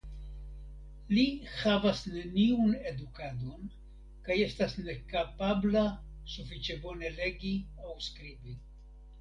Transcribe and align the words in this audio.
Li 1.15 1.25
havas 1.57 1.99
neniun 2.13 2.73
edukadon 2.93 3.69
kaj 4.29 4.39
estas 4.47 4.73
nekapabla 4.89 5.85
sufiĉe 6.37 6.79
bone 6.87 7.17
legi 7.21 7.57
aŭ 7.89 7.97
skribi. 8.09 8.61